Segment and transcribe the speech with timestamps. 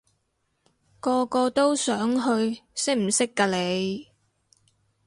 [0.99, 4.07] 個個都想去，識唔識㗎你？